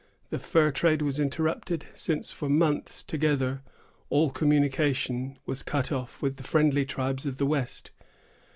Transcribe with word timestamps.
The 0.29 0.39
fur 0.39 0.71
trade 0.71 1.03
was 1.03 1.19
interrupted, 1.19 1.85
since 1.93 2.31
for 2.31 2.49
months 2.49 3.03
together 3.03 3.61
all 4.09 4.31
communication 4.31 5.37
was 5.45 5.61
cut 5.61 5.91
off 5.91 6.23
with 6.23 6.37
the 6.37 6.43
friendly 6.43 6.85
tribes 6.85 7.27
of 7.27 7.37
the 7.37 7.45
west. 7.45 7.91